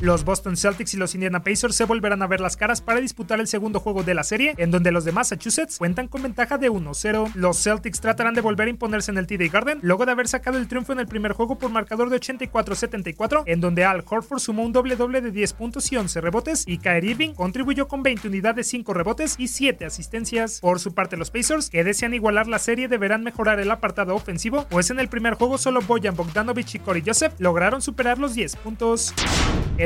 [0.00, 3.40] Los Boston Celtics y los Indiana Pacers se volverán a ver las caras para disputar
[3.40, 6.70] el segundo juego de la serie, en donde los de Massachusetts cuentan con ventaja de
[6.70, 7.32] 1-0.
[7.34, 10.56] Los Celtics tratarán de volver a imponerse en el TD Garden, luego de haber sacado
[10.56, 14.64] el triunfo en el primer juego por marcador de 84-74, en donde Al Horford sumó
[14.64, 18.28] un doble doble de 10 puntos y 11 rebotes, y Kyrie Irving contribuyó con 20
[18.28, 20.60] unidades, 5 rebotes y 7 asistencias.
[20.60, 24.64] Por su parte, los Pacers, que desean igualar la serie, deberán mejorar el apartado ofensivo,
[24.70, 28.54] pues en el primer juego solo Boyan Bogdanovich y Corey Joseph lograron superar los 10
[28.56, 29.12] puntos.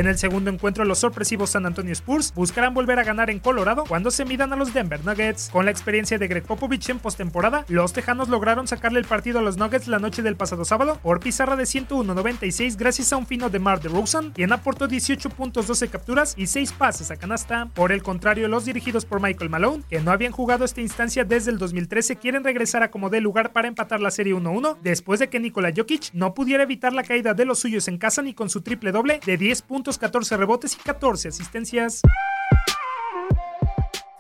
[0.07, 4.11] El segundo encuentro, los sorpresivos San Antonio Spurs buscarán volver a ganar en Colorado cuando
[4.11, 5.51] se midan a los Denver Nuggets.
[5.51, 9.43] Con la experiencia de Greg Popovich en postemporada, los tejanos lograron sacarle el partido a
[9.43, 13.51] los Nuggets la noche del pasado sábado por pizarra de 101-96 gracias a un fino
[13.51, 17.67] de Mar de Rosen, quien aportó 18 puntos, 12 capturas y 6 pases a canasta.
[17.75, 21.51] Por el contrario, los dirigidos por Michael Malone, que no habían jugado esta instancia desde
[21.51, 25.29] el 2013, quieren regresar a como dé lugar para empatar la serie 1-1 después de
[25.29, 28.49] que Nikola Jokic no pudiera evitar la caída de los suyos en casa ni con
[28.49, 32.03] su triple doble de 10 puntos, 14 rebotes y 14 asistencias.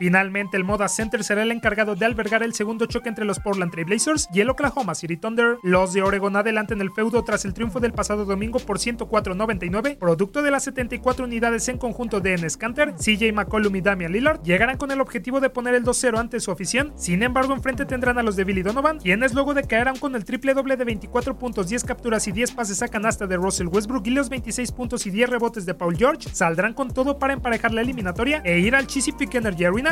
[0.02, 3.70] Finalmente, el Moda Center será el encargado de albergar el segundo choque entre los Portland
[3.70, 5.58] Trail Blazers y el Oklahoma City Thunder.
[5.62, 9.98] Los de Oregon adelante en el feudo tras el triunfo del pasado domingo por 104-99,
[9.98, 14.42] producto de las 74 unidades en conjunto de Enes Kanter, CJ McCollum y Damian Lillard,
[14.42, 16.92] llegarán con el objetivo de poner el 2-0 ante su afición.
[16.96, 20.24] Sin embargo, enfrente tendrán a los de Billy Donovan, quienes luego de caerán con el
[20.24, 24.08] triple doble de 24 puntos, 10 capturas y 10 pases a canasta de Russell Westbrook
[24.08, 27.72] y los 26 puntos y 10 rebotes de Paul George, saldrán con todo para emparejar
[27.72, 29.91] la eliminatoria e ir al Chesapeake Energy Arena